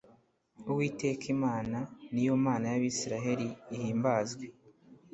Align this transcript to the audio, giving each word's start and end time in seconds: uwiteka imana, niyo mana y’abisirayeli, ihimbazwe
uwiteka 0.69 1.25
imana, 1.35 1.77
niyo 2.13 2.33
mana 2.45 2.65
y’abisirayeli, 2.73 3.47
ihimbazwe 3.75 4.45